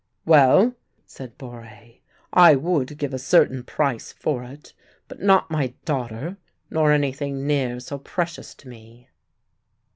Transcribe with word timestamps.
"Well," 0.25 0.73
said 1.05 1.37
Borre, 1.37 1.99
"I 2.33 2.55
would 2.55 2.97
give 2.97 3.13
a 3.13 3.19
certain 3.19 3.63
price 3.63 4.11
for 4.11 4.43
it, 4.43 4.73
but 5.07 5.21
not 5.21 5.51
my 5.51 5.75
daughter, 5.85 6.37
nor 6.71 6.91
anything 6.91 7.45
near 7.45 7.79
so 7.79 7.99
precious 7.99 8.55
to 8.55 8.67
me." 8.67 9.09